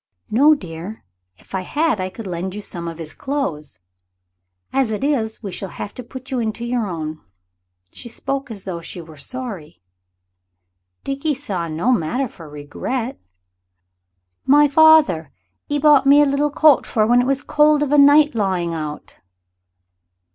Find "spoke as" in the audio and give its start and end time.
8.09-8.63